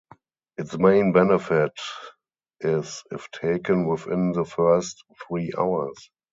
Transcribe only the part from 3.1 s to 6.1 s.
if taken within the first three hours.